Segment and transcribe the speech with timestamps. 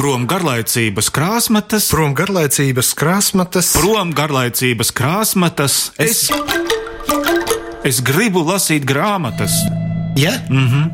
[0.00, 5.74] Prom garlaicības krāsmatas, Prom garlaicības krāsmatas, prom garlaicības krāsmatas.
[6.00, 6.22] Es,
[7.84, 9.52] es gribu lasīt grāmatas,
[10.16, 10.38] ja?
[10.48, 10.86] Mm -hmm.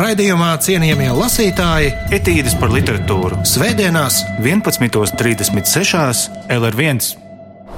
[0.00, 3.42] Raidījumā cienījamie lasītāji etīdes par literatūru.
[3.44, 6.30] Svētdienās 11.36.
[6.48, 7.16] LR1.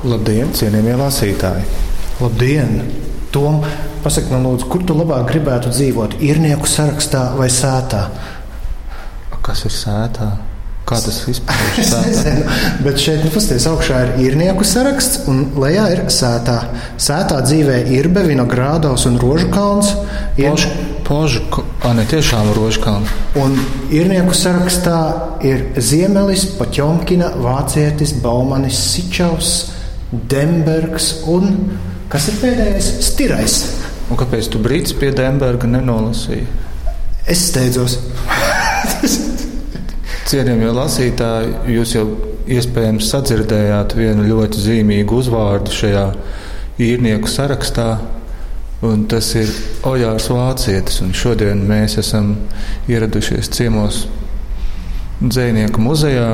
[0.04, 1.64] Labdien, cienījamie lasītāji!
[2.20, 2.82] Labdien!
[3.32, 3.64] Tom,
[4.04, 6.14] pasak man, lūdzu, kur tu labāk gribētu dzīvot?
[6.20, 8.06] Irnieku sarakstā vai sētā?
[9.42, 10.30] Kas ir sētā?
[10.90, 11.80] Kā tas vispār ir?
[11.84, 16.56] Es nezinu, bet šeit, nu, pasties, augšā ir īrnieku saraksts, un lejā ir sētā.
[16.98, 19.92] Sētā dzīvē Irbe, Vinogrādos un Rožkalns.
[20.40, 20.72] Ir, Požu,
[21.06, 21.42] požu,
[21.86, 23.06] ah, ne tiešām rožkalni.
[23.38, 23.54] un
[23.94, 24.98] īrnieku sarakstā
[25.46, 29.52] ir Ziemelis, Paķomkina, Vācietis, Baumanis, Sičaus,
[30.10, 31.52] Dembergs un,
[32.10, 33.60] kas ir pēdējais, Stirais.
[34.10, 36.48] Un kāpēc tu brīdis pie Demberga nenolasīji?
[37.30, 38.00] Es steidzos.
[40.30, 42.04] Cienījamie lasītāji, jūs jau
[42.46, 46.04] iespējams sadzirdējāt vienu ļoti zīmīgu uzvārdu šajā
[46.86, 47.88] īrnieku sarakstā,
[48.86, 49.50] un tas ir
[49.90, 51.00] Ojārs Vācietis.
[51.18, 52.36] Šodien mēs esam
[52.86, 54.04] ieradušies ciemos
[55.18, 56.30] Dzēnieku muzejā,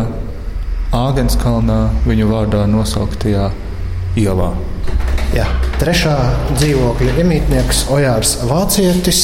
[0.93, 3.49] Āgenskalnā, viņu vārdā nosauktajā
[4.21, 4.53] ielā.
[5.35, 5.47] Jā,
[5.81, 6.15] trešā
[6.55, 9.23] dzīvokļa iemītnieks Ojārs Vācietis.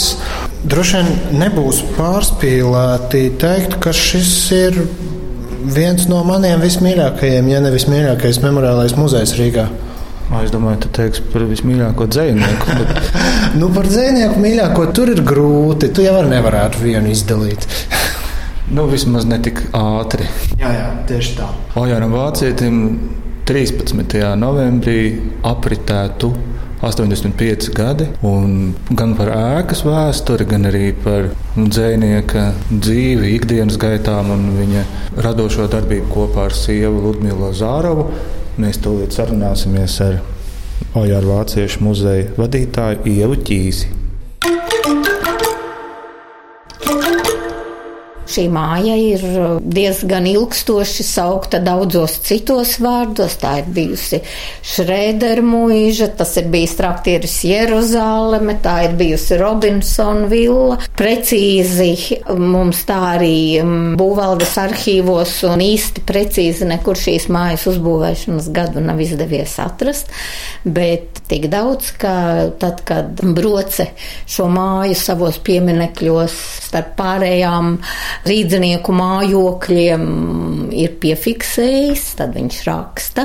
[0.66, 4.78] Droši vien nebūs pārspīlēti teikt, ka šis ir
[5.62, 9.68] viens no maniem vismīļākajiem, ja ne vismīļākais memoriālais muzejs Rīgā.
[10.40, 12.76] Es domāju, tu teiksi par vismīļāko dzinieku.
[12.80, 13.10] Bet...
[13.60, 15.90] Nu, par dzīsnieku mīļāko tur ir grūti.
[15.92, 17.66] Tu jau nevarētu vienu izdalīt.
[18.72, 20.28] nu, vismaz ne tik ātri.
[20.56, 21.50] jā, jā, tieši tā.
[21.82, 22.78] Ojāram Vācietim
[23.42, 24.20] 13.
[24.38, 26.28] novembrī apritētu
[26.82, 28.06] 85 gadi.
[28.98, 34.84] Gan par ēkas vēsturi, gan arī par dzinieka dzīvi, ikdienas gaitām un viņa
[35.26, 38.08] radošo darbību kopā ar sievu Ludmilu Zārovu.
[38.62, 40.20] Mēs tūlīt sarunāsimies ar
[40.98, 44.01] Ojāru Vāciešu muzeja vadītāju Ievu Ķīsi.
[48.32, 49.22] Šī māja ir
[49.60, 53.34] diezgan ilgstoši saukta daudzos citos vārdos.
[53.42, 54.22] Tā ir bijusi
[54.72, 60.78] Šrēdera mūža, tas ir bijis traktieris Jeruzāleme, tā ir bijusi Robinsona villa.
[60.96, 63.60] Precīzi mums tā arī
[64.00, 70.08] būvvaldes arhīvos un īsti precīzi nekur šīs mājas uzbūvēšanas gadu nav izdevies atrast,
[70.64, 72.14] bet tik daudz, ka
[72.60, 73.90] tad, kad broce
[74.28, 76.36] šo māju savos pieminekļos
[76.68, 77.76] starp pārējām
[78.28, 80.04] rīdzinieku mājokļiem
[80.78, 83.22] ir piefiksējis, tad viņš raksta,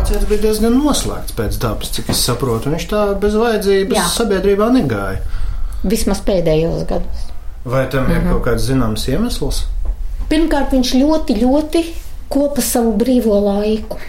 [0.08, 2.70] Vācietis bija diezgan noslēgts pēc dabas, cik es saprotu.
[2.72, 4.04] Viņš tā bez vajadzības Jā.
[4.14, 5.18] sabiedrībā negāja.
[5.84, 7.26] Vismaz pēdējos gados.
[7.68, 9.66] Vai tam ir kaut kāds zināms iemesls?
[10.32, 11.84] Pirmkārt, viņš ļoti, ļoti
[12.32, 14.00] kopa savu brīvo laiku.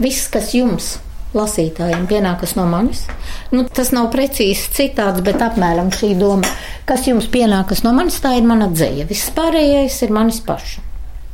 [0.00, 0.94] Viss, kas jums,
[1.36, 3.04] lasītājiem, pienākas no manis,
[3.52, 6.48] nu, tas nav precīzi citāds, bet apmēram šī doma,
[6.88, 9.04] kas jums pienākas no manis, tā ir mana dzēja.
[9.12, 10.88] Viss pārējais ir manis paša.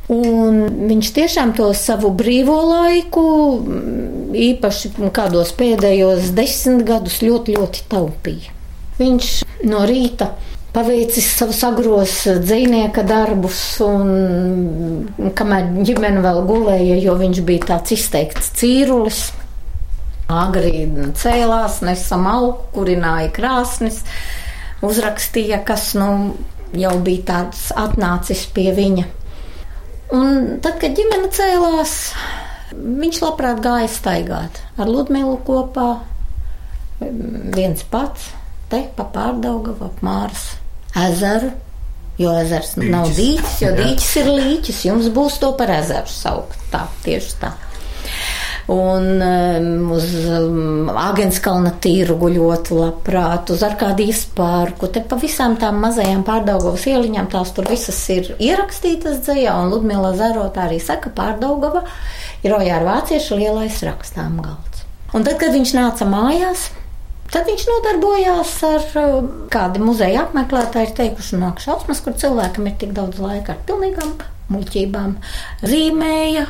[0.07, 3.23] Un viņš tiešām to savu brīvo laiku,
[3.59, 8.53] mm, īpaši kādos pēdējos desmit gadus, ļoti, ļoti taupīja.
[9.01, 9.31] Viņš
[9.67, 10.29] no rīta
[10.71, 18.53] paveicis savus agros dzīsnieka darbus, un kamēr ģimene vēl gulēja, jo viņš bija tāds izteikts
[18.61, 19.25] cīrulis.
[20.27, 20.85] Agri
[21.19, 24.01] cēlās, nesa malku, kurināja krāsnis,
[24.83, 26.09] uzrakstīja, kas nu,
[26.75, 29.07] jau bija tāds atnācis pie viņa.
[30.15, 31.93] Un tad, kad ģimene cēlās,
[32.71, 35.89] viņš labprāt gāja staigāt ar Ludmilu kopā,
[37.01, 38.31] viens pats,
[38.71, 40.49] te pa pārdaugavu ap Māras
[41.07, 41.51] ezeru.
[42.17, 42.89] Jo ezers dīķis.
[42.89, 44.79] nav dīķis, jo dīķis ir līķis.
[44.87, 46.57] Jums būs to par ezeru saukt.
[46.71, 47.51] Tā, tieši tā.
[48.67, 54.89] Un um, uz um, Agenskalna tīrugu ļoti labprāt, uz Arkādijas parku.
[54.91, 60.11] Te pa visām tām mazajām pārdaugavas ieliņām tās tur visas ir ierakstītas dzējā, un Ludmila
[60.19, 61.85] Zarota arī saka, pārdaugava
[62.43, 64.83] ir Ojāra Vācieša lielais rakstām galds.
[65.15, 66.67] Un tad, kad viņš nāca mājās,
[67.27, 68.85] Tad viņš nodarbojās ar
[69.51, 74.13] kādu muzeja apmeklētāju, ir teikuši, nāk šausmas, kur cilvēkam ir tik daudz laika ar pilnīgām
[74.53, 75.17] muļķībām.
[75.67, 76.45] Zīmēja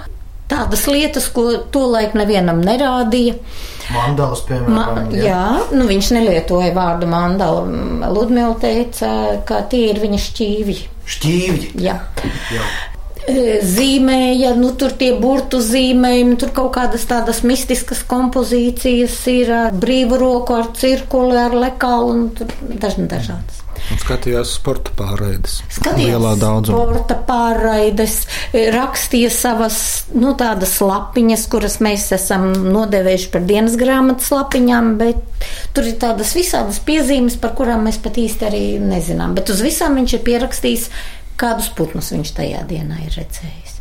[0.52, 3.38] tādas lietas, ko tolaik nevienam nerādīja.
[3.94, 4.76] Mandāls, piemēram.
[4.76, 7.64] Ma, jā, nu viņš nelietoja vārdu mandala.
[8.12, 9.10] Ludmila teica,
[9.48, 10.78] ka tie ir viņa šķīvi.
[11.08, 11.72] Šķīvji.
[11.86, 12.00] Jā.
[12.52, 12.66] Jā.
[13.28, 19.76] E, Zīmēja, nu, tur tie burtu zīmējumi, tur kaut kādas tādas mistiskas kompozīcijas ir ar
[19.76, 23.67] brīvu roku, ar cirkuli, ar lekalu un tur dažni dažādas.
[23.88, 25.62] Un skatījās sporta pārraides.
[25.72, 28.18] Skatījās sporta pārraides,
[28.52, 29.78] e, rakstīja savas,
[30.12, 36.34] nu, tādas lapiņas, kuras mēs esam nodevējuši par dienas grāmatas lapiņām, bet tur ir tādas
[36.36, 39.38] visādas piezīmes, par kurām mēs pat īsti arī nezinām.
[39.38, 40.90] Bet uz visām viņš ir pierakstījis,
[41.40, 43.78] kādus putnus viņš tajā dienā ir redzējis.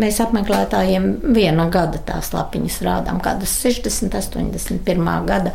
[0.00, 5.54] Mēs apmeklētājiem viena gada tās lapiņas rādām, kādas 60, 81 gada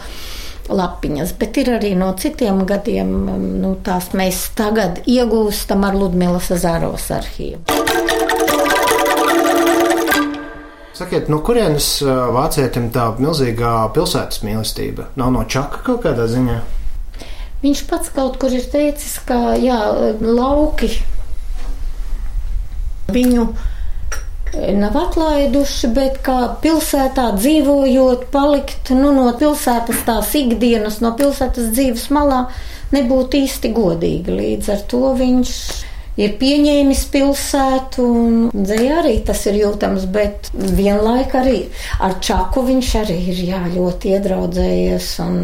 [0.69, 3.11] lapiņas, bet ir arī no citiem gadiem,
[3.61, 7.61] nu, tās mēs tagad iegūstam ar Ludmilas Zāros arhīvu.
[10.95, 15.09] Sakiet, no kurienes ā, vācietim tā milzīgā pilsētas mīlestība?
[15.19, 16.61] Nav no čaka kaut kādā ziņā?
[17.65, 19.79] Viņš pats kaut kur ir teicis, ka jā,
[20.23, 20.93] lauki
[23.11, 23.49] viņu
[24.79, 32.07] nav atlaiduši, bet kā pilsētā dzīvojot, palikt nu, no pilsētas tās ikdienas, no pilsētas dzīves
[32.15, 32.45] malā,
[32.95, 34.37] nebūtu īsti godīgi.
[34.39, 35.53] Līdz ar to viņš
[36.21, 41.57] ir pieņēmis pilsētu, un dzēja arī tas ir jūtams, bet vienlaik arī
[42.05, 45.37] ar Čaku viņš arī ir jā, ļoti iedraudzējies un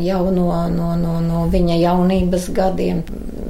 [0.00, 3.04] jau no, no, no, no viņa jaunības gadiem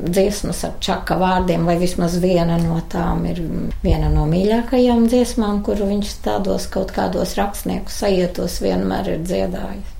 [0.07, 3.43] dziesmas ar Čaka vārdiem, vai vismaz viena no tām ir
[3.85, 9.99] viena no mīļākajām dziesmām, kuru viņš tādos kaut kādos rakstnieku sajietos vienmēr ir dziedājis.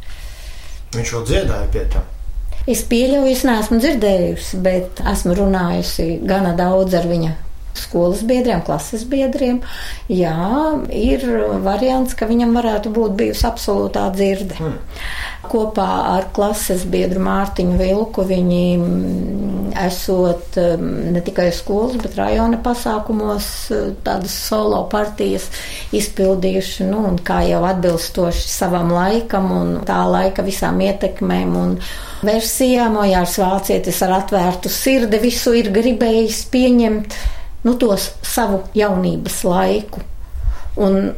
[0.97, 2.03] Viņš vēl dziedāja pie tā.
[2.71, 7.33] Es pieļauju, es neesmu dzirdējusi, bet esmu runājusi gana daudz ar viņa
[7.79, 9.61] skolas biedriem, klases biedriem.
[10.11, 10.37] Jā,
[10.95, 11.25] ir
[11.65, 14.59] variants, ka viņam varētu būt bijusi absolūtā dzirde.
[14.61, 14.79] Mm.
[15.51, 22.61] Kopā ar klases biedru Mārtiņu Vilku viņi mm, esot mm, ne tikai skolas, bet rajona
[22.63, 25.49] pasākumos mm, tādas solo partijas
[25.97, 31.77] izpildījuši, nu, un kā jau atbilstoši savam laikam un tā laika visām ietekmēm un
[32.27, 37.21] versijām, Ojārs Vācietis ar atvērtu sirdi visu ir gribējis pieņemt
[37.65, 40.05] nu, to savu jaunības laiku.
[40.81, 41.11] Un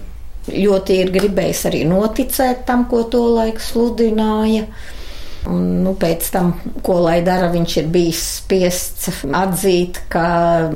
[0.49, 4.67] ļoti ir gribējis arī noticēt tam, ko to laiku sludināja.
[5.51, 6.53] Un, nu, pēc tam,
[6.87, 10.27] ko lai dara, viņš ir bijis spiests atzīt, ka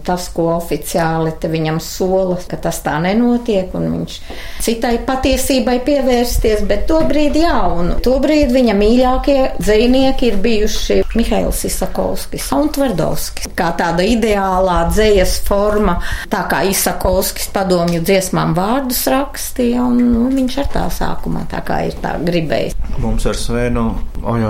[0.07, 4.17] tas, ko oficiāli viņam sola, ka tas tā nenotiek, un viņš
[4.65, 6.65] citai patiesībai pievērsties.
[6.67, 13.51] Bet tobrīd, jā, un tobrīd viņa mīļākie dzinieki ir bijuši Mihails Isakovskis un Tverdovskis.
[13.57, 15.99] Kā tāda ideālā dzējas forma,
[16.33, 21.85] tā kā Isakovskis padomju dziesmām vārdus rakstīja, un nu, viņš ar tā sākumā tā kā
[21.87, 22.77] ir tā gribējis.
[23.03, 23.87] Mums ar Svenu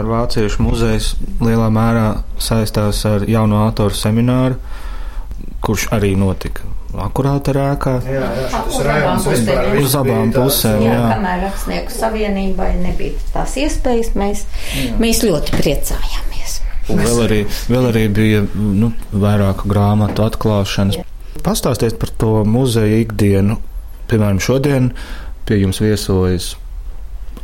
[0.06, 1.06] Oņoru Vāciešu muzejs
[1.42, 4.54] lielā mērā saistās ar jauno autoru semināru,
[5.66, 6.62] kurš arī notika
[6.94, 7.96] akurāta rēkā.
[8.06, 11.08] Jā, jā, Uz abām Uz abām pusēm, Jā, jā.
[11.10, 14.44] kamēr rakstnieku savienībai nebija tās iespējas, mēs,
[15.02, 16.54] mēs ļoti priecājāmies.
[16.94, 21.02] Un vēl arī, vēl arī bija nu, vairāku grāmatu atklāšanas.
[21.42, 23.58] Pastāstiet par to muzeja ikdienu.
[24.06, 24.92] Piemēram, šodien
[25.50, 26.52] pie jums viesojas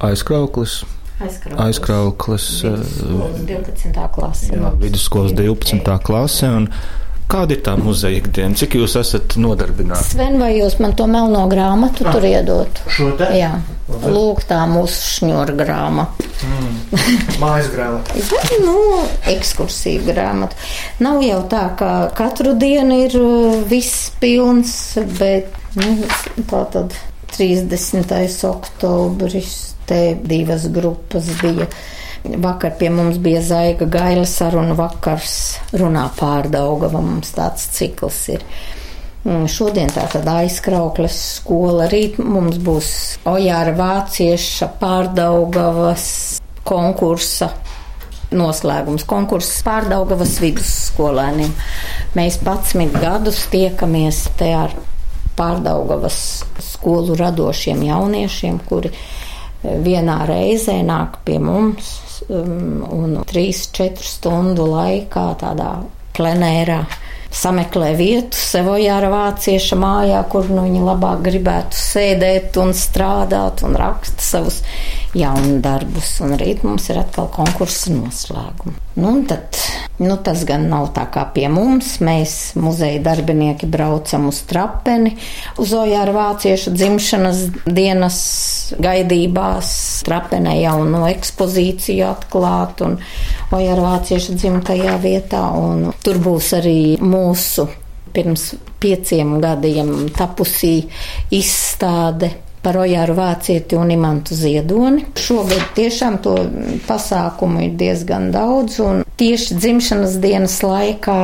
[0.03, 0.85] aizkrauklis,
[1.21, 4.09] aizkrauklis eh, Vidusskolas 12.
[4.15, 4.51] klase.
[4.57, 5.99] jā, vidusskolas 12.
[6.05, 6.51] klase.
[6.63, 6.69] Un
[7.33, 8.53] Kāda ir tā muzeja ikdiena?
[8.59, 10.05] Cik jūs esat nodarbināti?
[10.11, 12.83] Sven, vai jūs man to melno grāmatu tur iedot?
[12.93, 13.55] Šo te Jā,
[13.89, 16.27] lūk, tā mūsu šņura grāmata.
[17.43, 18.27] mājas grāmatu.
[18.67, 18.77] Nu,
[19.33, 20.59] ekskursija grāmata.
[21.01, 24.75] Nav jau tā, ka katru dienu ir uh, viss pilns,
[25.17, 25.95] bet nu,
[26.51, 26.99] tā tad
[27.33, 28.13] 30.
[28.51, 29.55] oktobris,
[29.93, 31.69] te divas grupas bija.
[32.23, 35.33] Vakar pie mums bija Zaiga Gaila saruna vakars
[35.75, 38.45] runā pārdaugava, mums tāds cikls ir.
[39.27, 42.93] Mm, Šodien tā tad aizkrauklas skola, rīt mums būs
[43.31, 46.07] Ojāra Vācieša pārdaugavas
[46.67, 47.51] konkursa
[48.33, 49.05] noslēgums.
[49.07, 51.53] Konkurss pārdaugavas vidusskolēniem.
[52.17, 54.75] Mēs 11 gadus tiekamies te ar
[55.39, 56.19] pārdaugavas
[56.63, 58.93] skolu radošiem jauniešiem, kuri
[59.63, 61.93] vienā reizē nāk pie mums
[62.29, 65.73] um, un 3-4 stundu laikā tādā
[66.17, 66.83] plenērā
[67.33, 74.27] sameklē vietu sevojāra vācieša mājā, kur nu, viņi labāk gribētu sēdēt un strādāt un raksta
[74.27, 74.61] savus
[75.17, 78.77] jaunu darbus, un rīt mums ir atkal konkursa noslēguma.
[78.99, 79.62] Nu, un tad,
[80.03, 81.97] nu, tas gan nav tā kā pie mums.
[82.05, 85.15] Mēs, muzeja darbinieki, braucam uz trapeni,
[85.63, 88.19] uz Ojāra vāciešu dzimšanas dienas
[88.83, 89.73] gaidībās.
[90.07, 92.99] Trapenē jau no ekspozīciju atklāt, un
[93.55, 97.69] Ojāra vāciešu dzimtajā vietā, un tur būs arī mūsu
[98.13, 100.83] pirms pieciem gadiem tapusī
[101.33, 102.33] izstāde
[102.63, 105.07] par Ojāru Vācieti un Imantu Ziedoni.
[105.19, 106.37] Šogad tiešām to
[106.87, 111.19] pasākumu ir diezgan daudz, un tieši dzimšanas dienas laikā,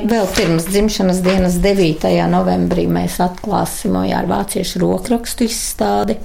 [0.00, 2.10] vēl pirms dzimšanas dienas 9.
[2.32, 6.18] novembrī, mēs atklāsim Ojāru Vāciešu rokrakstu izstādi.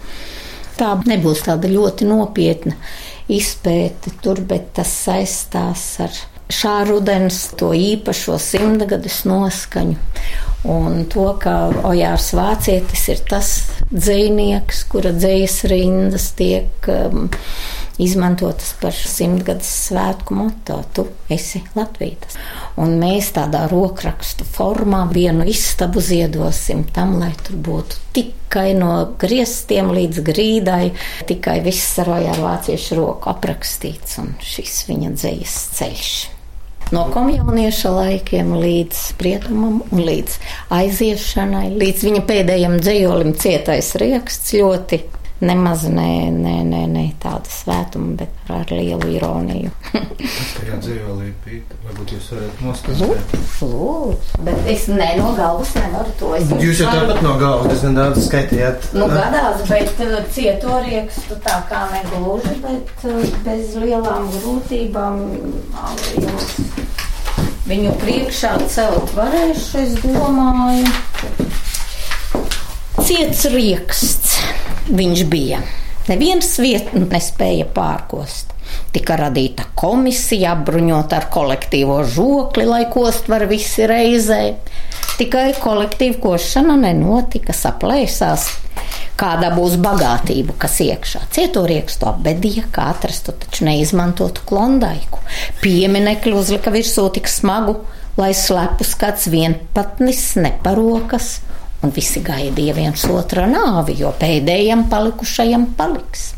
[0.80, 2.76] Tā nebūs tāda ļoti nopietna
[3.30, 10.00] izpēte tur, bet tas saistās ar šā rudens to īpašo simtgades noskaņu.
[10.68, 13.50] Un to, ka Ojārs Vācietis ir tas
[13.94, 17.30] dzinieks, kura dzīs rindas tiek um,
[18.00, 20.82] izmantotas par simtgades svētku moto.
[20.92, 22.36] Tu esi Latvijas.
[22.80, 29.94] Un mēs tādā rokrakstu formā vienu istabu ziedosim tam, lai tur būtu tikai no griestiem
[29.96, 30.82] līdz grīdai,
[31.30, 36.12] tikai viss ar Ojāru Vāciešu roku aprakstīts un šis viņa dzīs ceļš
[36.96, 40.40] no komjaunieša laikiem līdz sprietumam un līdz
[40.80, 45.04] aiziešanai, līdz viņa pēdējiem dzējolim cietais rieksts ļoti
[45.40, 49.72] nemaz ne, ne, ne, ne tāda svētuma, bet ar lielu ironiju.
[50.58, 53.36] Tajā dzīvēlī pīt, varbūt jūs varat noskaidrot.
[53.60, 56.34] Lūdzu, bet es ne no galvas nevaru to.
[56.38, 58.90] Es Jūs jau tāpat no galvas diezgan daudz skaitījāt.
[58.98, 65.24] Nu, gadās, bet uh, cieto riekstu tā kā negluži, bet uh, bez lielām grūtībām
[66.20, 66.52] jums
[67.70, 70.90] viņu priekšā celt varēšu, es domāju.
[73.00, 74.29] Ciets rieksts
[74.90, 75.62] viņš bija.
[76.10, 78.56] Neviens vietu nespēja pārkost.
[78.94, 84.42] Tika radīta komisija, apbruņota ar kolektīvo žokli, lai kost var visi reizē.
[85.20, 88.48] Tikai kolektīva košana nenotika, saplēsās.
[89.20, 91.26] Kāda būs bagātība, kas iekšā?
[91.36, 95.20] Cieturīkstu apbedīja, kā atrastu, taču neizmantotu klondaiku.
[95.62, 97.82] Pieminekļu uzlika virsū tik smagu,
[98.18, 101.36] lai slepus kāds vienpatnis neparokas
[101.84, 106.34] un visi gaidīja viens otra nāvi, jo pēdējiem palikušajam paliks.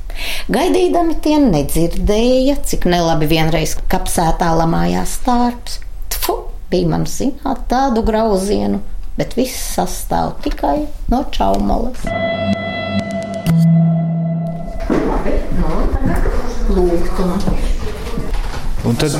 [0.51, 5.79] Gaidīdami tie nedzirdēja, cik nelabi vienreiz kapsētā lamājās tārps.
[6.11, 6.37] Tfu,
[6.69, 8.81] bija man zināt tādu grauzienu,
[9.17, 12.05] bet viss sastāv tikai no čaumalas.
[14.91, 15.35] Labi,
[15.95, 17.27] tagad lūgtu.
[18.85, 19.13] Un tad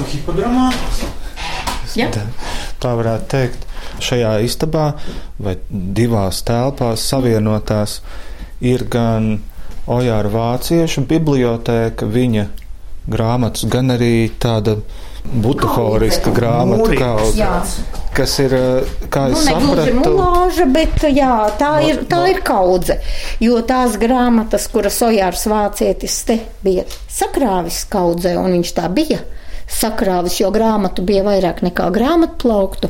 [1.96, 2.24] tā,
[2.82, 3.68] tā varētu teikt,
[4.02, 4.88] šajā istabā
[5.40, 8.00] vai divās telpās savienotās
[8.62, 9.40] ir gan
[9.92, 12.46] Ojāra Vāciešu bibliotēka, viņa
[13.12, 14.76] grāmatas, gan arī tāda
[15.42, 17.48] butaforiska grāmatu kaudze,
[18.16, 18.54] kas ir,
[19.14, 22.98] kā Nu, es negluži sapratu, mulāža, bet jā, tā, No- ir, tā no- ir kaudze.
[23.40, 29.20] Jo tās grāmatas, kuras Ojārs Vācietis te bija sakrāvis kaudzē, un viņš tā bija
[29.72, 32.90] sakrāvis, jo grāmatu bija vairāk nekā grāmatu plauktu.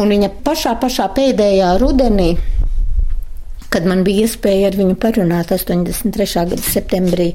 [0.00, 2.32] Un viņa pašā, pašā pēdējā rudenī,
[3.70, 6.26] kad man bija iespēja ar viņu parunāt 83.
[6.50, 7.28] gada septembrī,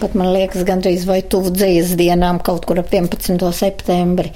[0.00, 3.40] pat man liekas, gandrīz vai tuvu dzīves dienām, kaut kur ap 11.
[3.56, 4.32] septembri.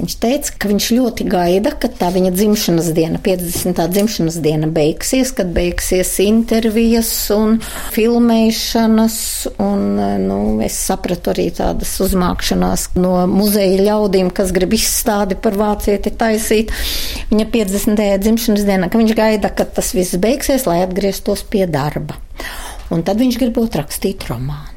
[0.00, 3.82] Viņš teica, ka viņš ļoti gaida, kad tā viņa dzimšanas diena, 50.
[3.92, 7.58] dzimšanas diena beigsies, kad beigsies intervijas un
[7.92, 9.18] filmēšanas,
[9.60, 9.84] un
[10.24, 16.72] nu, es sapratu arī tādas uzmākšanās no muzeja ļaudīm, kas grib izstādi par vācieti taisīt
[17.28, 18.04] viņa 50.
[18.24, 22.16] dzimšanas dienā, ka viņš gaida, kad tas viss beigsies, lai atgrieztos pie darba.
[22.90, 24.69] Un tad viņš gribot rakstīt romānu.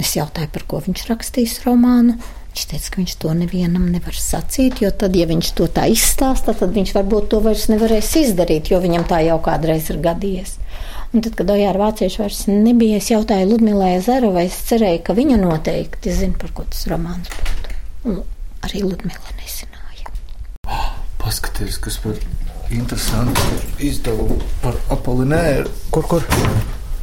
[0.00, 2.16] Es jautāju, par ko viņš rakstīs romānu.
[2.52, 6.52] Viņš teica, ka viņš to nevienam nevar sacīt, jo tad, ja viņš to tā izstāsta,
[6.56, 10.58] tad viņš varbūt to vairs nevarēs izdarīt, jo viņam tā jau kādreiz ir gadījies.
[11.12, 15.40] Un tad, kad Ojāra Vācieši vairs nebija, es jautāju Ludmilai Zarovai, es cerēju, ka viņa
[15.40, 17.74] noteikti zina, par ko tas romāns būtu.
[18.08, 18.22] Un
[18.68, 20.12] arī Ludmila nezināja.
[21.22, 22.16] paskaties, kas par
[22.70, 25.70] interesantu izdevumu par Apolinēru.
[25.90, 26.24] Kur, kur?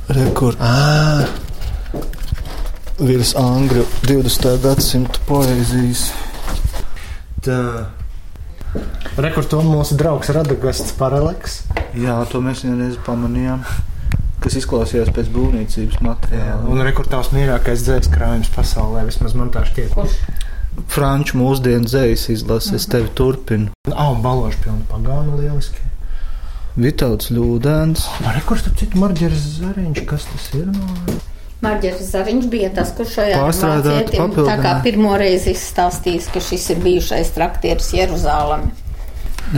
[0.10, 1.26] Rekur À,
[3.00, 4.58] virs Angļu 20.
[4.64, 6.10] gadsimta poēzijas.
[7.46, 7.62] tā.
[9.18, 11.64] Rekurs to mūsu draugs Radagasts Paraleks.
[11.98, 13.64] Jā, to mēs vienreiz pamanījām.
[14.44, 16.68] Kas izklausījās pēc būvniecības materiāla.
[16.72, 19.98] Un rekurs tavs mīļākais dzēs krājums pasaulē, vismaz man tā šķiet.
[20.92, 23.74] Franču mūsdienu dzējas izlases, es tevi turpinu.
[23.92, 25.84] Ah, un balošu pilnu pagānu lieliski.
[26.80, 28.06] Vitauds Ļūdēns.
[28.38, 30.70] Rekurs, ap citu, Marģeris Zariņš, kas tas ir?
[30.72, 31.20] No...
[31.62, 34.84] Marģers Zariņš bija tas, kurš šajā vācietim tā kā papildināt.
[34.86, 38.70] pirmo reizi izstāstījis, ka šis ir bijušais traktieris Jeruzālami.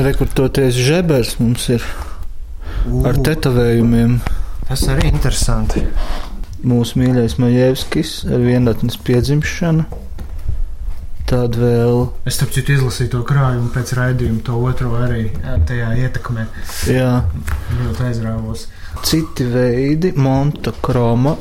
[0.01, 1.83] Rekrutēties žebers mums ir
[3.05, 4.17] ar tetovējumiem.
[4.69, 5.83] Tas arī interesanti.
[6.63, 9.85] Mūsu mīļais Majevskis ar vienatnes piedzimšanu.
[11.31, 15.29] Tad vēl, Es tam citu izlasīju to krājumu pēc raidījuma, to otro arī
[15.69, 16.43] tajā ietekmē.
[16.91, 17.11] jā,
[17.77, 18.65] Ļoti aizrāvos.
[19.07, 21.37] citi veidi, monta kroma.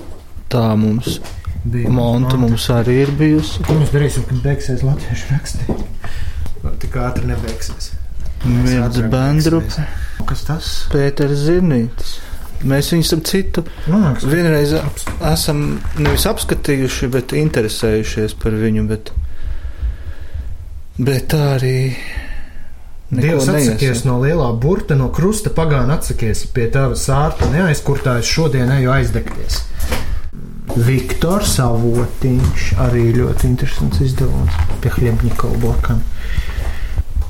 [0.50, 1.20] Tā mums,
[1.64, 3.60] Bija monta mums arī ir bijusi.
[3.66, 5.82] Ko mēs darīsim, kad beigsies latviešu rakstīt?
[6.80, 7.90] Tik ātri nebeigsies.
[8.40, 9.76] Viens ātrāk bendrups,
[10.28, 10.68] Kas tas?
[10.92, 12.16] Pēters Zirnītis.
[12.70, 14.72] Mēs viņus ap citu Man liekas, vienreiz
[15.30, 15.62] esam
[15.96, 18.84] nevis apskatījuši, bet interesējušies par viņu.
[18.88, 19.12] Bet,
[21.00, 21.76] bet tā arī.
[23.10, 28.92] Dievs atsakies no lielā burta, no krusta pagāna atsakies pie tava sārta, neaizkurtājas šodien eju
[28.94, 29.64] aizdegties.
[30.76, 36.04] Viktors Avotiņš arī ļoti interesants izdevums pie Hļebņikova blakām.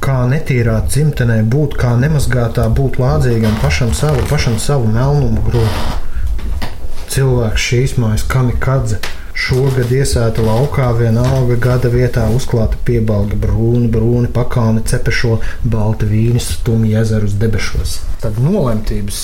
[0.05, 6.69] Kā netīrā dzimtenē būt, kā nemazgātā būt lādzīgam pašam savu, pašam savu melnumu grūtu.
[7.15, 9.01] Cilvēks šīs mājas kamikadze.
[9.41, 16.99] Šogad iesēta laukā vienalga gada vietā uzklāta piebalga brūni, brūni pakāni cepešo, balti vīni stumji
[17.01, 17.97] ezerus debešos.
[18.21, 19.23] Tad nolemtības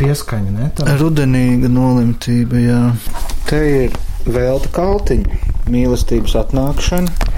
[0.00, 0.70] pieskaņa, ne?
[0.80, 2.82] Tā Rudenīga nolemtība, jā.
[3.46, 3.94] Te ir
[4.26, 5.38] velta kaltiņa,
[5.70, 7.31] mīlestības atnākšana.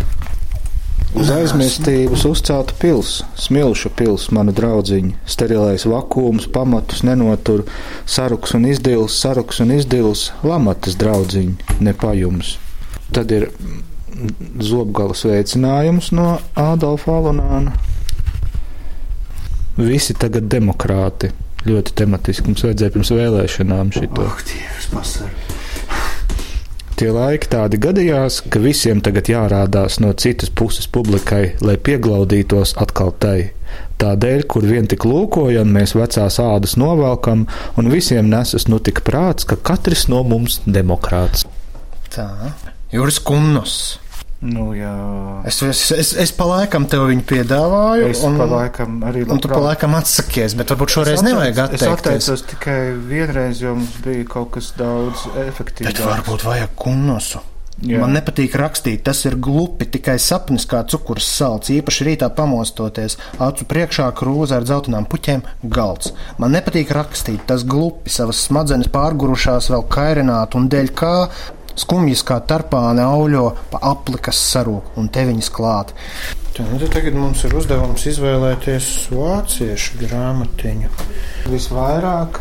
[1.14, 5.14] Uz aizmirstības uzcelta pils, smilšu pils, mana draudziņa.
[5.30, 7.62] Sterilais vakums, pamatus nenotur,
[8.02, 12.56] saruks un izdils, saruks un izdils, lamatas draudziņa, nepajums.
[13.14, 17.78] Tad ir mm, zobgalas veicinājums no Ādolfa Alonāna.
[19.78, 21.30] Visi tagad demokrāti.
[21.64, 24.26] Ļoti tematiski mums vajadzēja pirms vēlēšanām šito.
[24.34, 25.53] Ak, Dievs, pasargi!
[26.94, 33.10] Tie laiki tādi gadījās, ka visiem tagad jārādās no citas puses publikai, lai pieglaudītos atkal
[33.18, 33.50] tai.
[33.98, 39.42] Tādēļ, kur vien tik lūkojam, mēs vecās ādas novelkam, un visiem nesas nu tik prāts,
[39.42, 41.42] ka katrs no mums demokrāts.
[42.14, 42.28] Tā,
[42.94, 43.76] Juris Kunnos.
[44.44, 44.92] Nu, jā.
[45.48, 49.40] Es, es, es, es pa laikam tev viņu piedāvāju, Es un, pa laikam arī un
[49.40, 52.28] tu pa laikam atsakies, bet varbūt šoreiz nevajag Es atteikties.
[52.28, 52.78] atteicos tikai
[53.08, 56.04] vienreiz, jo mums bija kaut kas daudz Bet efektīvāks.
[56.04, 57.40] varbūt vajag kunnosu.
[57.82, 57.98] Jā.
[57.98, 63.64] Man nepatīk rakstīt, tas ir glupi, tikai sapnis kā cukurs salds, īpaši rītā pamostoties, acu
[63.66, 65.42] priekšā krūze ar dzeltenām puķēm,
[65.74, 66.12] galds.
[66.38, 71.14] Man nepatīk rakstīt, tas glupi, savas smadzenes pārgurušās vēl kairināt un dēļ kā
[71.80, 75.92] skumjas kā tarpāne auļo pa apli, kas sarūk un te viņas klāt.
[76.54, 80.90] Tā, nu, tagad mums ir uzdevums izvēlēties vāciešu grāmatiņu.
[81.50, 82.40] Visvairāk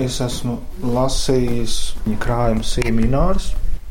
[0.00, 0.58] es esmu
[0.94, 1.74] lasījis
[2.06, 3.50] viņa krājuma sīminārs.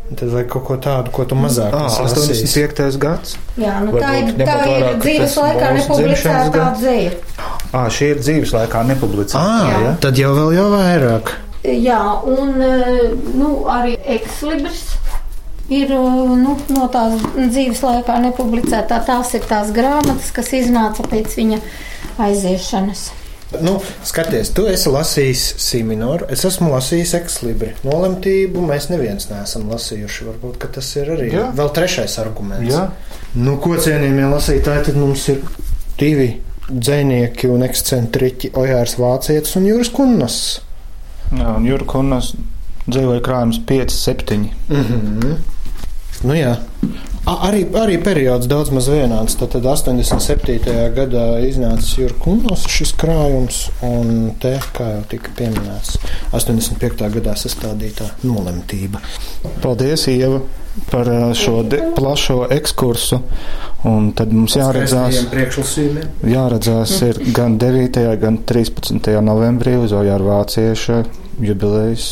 [0.09, 2.39] Tad vajag kaut ko tādu, ko tu mazāk Ah, esi lasījis.
[2.57, 2.95] 85.
[3.03, 3.35] gads.
[3.61, 6.79] Jā, nu tā ir, Varbūt tā ir vērā, ka dzīves laikā gads.
[6.81, 7.11] dzēja.
[7.77, 9.37] Ah, šī ir dzīves laikā nepublicēta.
[9.43, 9.91] Ah, Jā.
[10.01, 11.29] tad jau vēl jau vairāk.
[11.63, 14.85] Jā, un eh, nu, arī ekslibris
[15.67, 19.01] ir eh, nu, no tās dzīves laikā nepublicētā.
[19.07, 21.59] Tās ir tās grāmatas, kas iznāca pēc viņa
[22.19, 23.09] aiziešanas.
[23.59, 27.71] Nu, skaties, tu esi lasījis Siminoru, es esmu lasījis Ekslibri.
[27.81, 30.27] Nolemtību mēs neviens neesam lasījuši.
[30.27, 31.47] Varbūt ka tas ir arī Jā.
[31.57, 32.69] vēl trešais arguments.
[32.69, 32.85] Jā.
[33.41, 35.41] Nu, ko cienījamie lasītāji, tad mums ir
[35.97, 36.29] divi
[36.69, 40.39] dzinieki un ekscentriķi Ojārs Vācietis un Jūras Kunnas.
[41.29, 42.33] Jā, un Jurkunas
[42.89, 44.49] dzīvoja krājums 5, 7.
[44.69, 45.35] Mm -hmm.
[46.23, 46.57] Nu, jā.
[47.25, 49.35] A, arī, arī periods daudz maz vienāds.
[49.39, 50.59] Tad, tad 87.
[50.95, 55.97] gadā iznāca Jurkunas šis krājums, un te, kā jau tika pieminēts,
[56.31, 57.09] 85.
[57.13, 58.99] gadā sastādītā nolemtība.
[59.61, 60.41] Paldies, Ieva,
[60.91, 61.63] par ā, šo
[61.97, 63.21] plašo ekskursu.
[63.89, 65.21] Un tad mums jāredzās,
[66.27, 68.01] jāredzās ir gan 9.
[68.19, 69.11] gan 13.
[69.23, 71.03] novembrī uz Ojāra Vācieša
[71.39, 72.09] jubilejas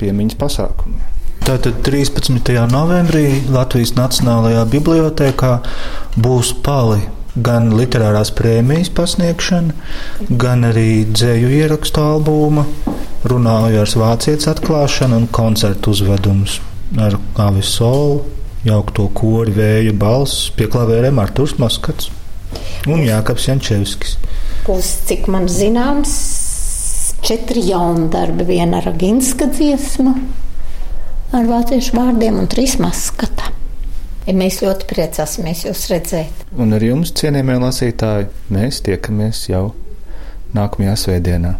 [0.00, 1.00] piemiņas pasākumu.
[1.44, 2.52] Tātad 13.
[2.70, 5.54] novembrī Latvijas Nacionālajā bibliotekā
[6.20, 7.02] būs pali
[7.36, 9.76] gan literārās prēmijas pasniegšana,
[10.40, 12.66] gan arī dzēju ierakstu albuma,
[13.28, 16.58] runāju ar vācietes atklāšanu un koncertu uzvedums
[16.98, 18.24] ar Avis Solu,
[18.66, 22.10] jaukto kori, vēju balss, pie klavēriem Arturs Maskats
[22.90, 24.16] un Jākaps Jančevskis.
[24.66, 26.12] Būs, cik man zināms,
[27.24, 28.46] četri jauni darbi.
[28.48, 30.14] Viena raginska dziesma
[31.36, 33.52] ar vāciešu vārdiem un trīs maskata.
[34.26, 36.44] Ja mēs ļoti priecāsimies jūs redzēt.
[36.60, 39.70] Un ar jums, cienījamie lasītāji, mēs tiekamies jau
[40.54, 41.54] nākamajā svētdienā.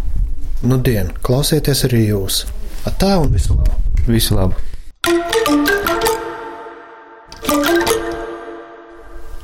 [0.61, 2.45] Nu, dien, klausieties arī jūs.
[2.89, 3.79] Atā un visu labu!
[4.07, 4.59] Visu labu!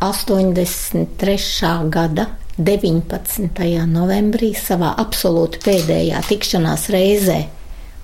[0.06, 1.90] 83.
[1.90, 3.50] gada 19.
[3.90, 7.40] novembrī savā absolūti pēdējā tikšanās reizē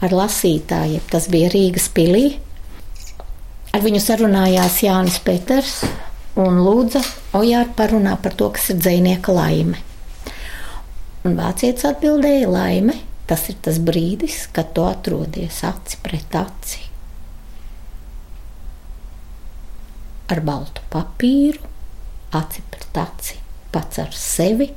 [0.03, 2.25] ar lasītāju, tas bija Rīgas pilī.
[3.71, 5.79] Ar viņu sarunājās Jānis Peters
[6.43, 7.05] un lūdza
[7.39, 9.79] Ojāru parunā par to, kas ir dzēnieka laime.
[11.23, 12.99] Un vācietis atbildēja, laime,
[13.31, 16.89] tas ir tas brīdis, kad tu atrodies aci pret aci.
[20.35, 21.71] Ar baltu papīru,
[22.33, 23.37] aci pret aci,
[23.73, 24.71] pats ar sevi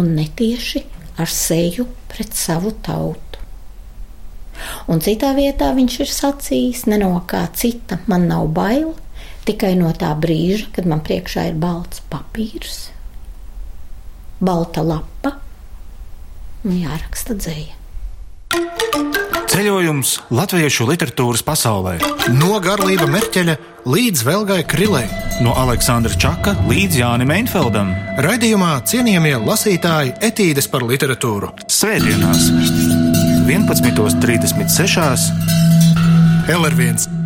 [0.00, 0.84] un netieši
[1.20, 3.26] ar seju pret savu tautu.
[4.92, 8.92] Un citā vietā viņš ir sacījis, ne no kā cita man nav bail,
[9.48, 12.82] tikai no tā brīža, kad man priekšā ir balts papīrs,
[14.40, 15.38] balta lapa
[16.64, 19.09] un jāraksta dzēja.
[19.60, 21.98] Ceļojums latviešu literatūras pasaulē.
[22.32, 23.58] No Garlība Merķeļa
[23.92, 25.04] līdz Velgai Krilei.
[25.44, 27.92] No Aleksandra Čaka līdz Jānim Einfeldam.
[28.24, 31.52] Raidījumā cienījamie lasītāji etīdes par literatūru.
[31.68, 32.48] Svētdienās,
[33.52, 35.28] 11.36.
[36.48, 37.19] LR1